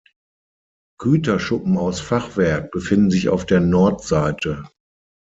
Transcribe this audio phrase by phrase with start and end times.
[0.99, 4.63] Güterschuppen aus Fachwerk befinden sich auf der Nordseite.